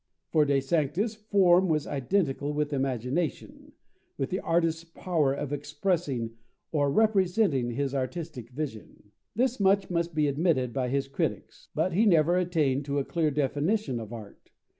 [0.31, 3.73] For De Sanctis, form was identical with imagination,
[4.17, 6.31] with the artist's power of expressing
[6.71, 9.11] or representing his artistic vision.
[9.35, 11.67] This much must be admitted by his critics.
[11.75, 14.49] But he never attained to a clear definition of art.